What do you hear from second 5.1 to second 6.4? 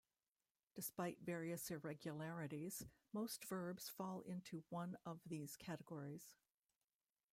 these categories.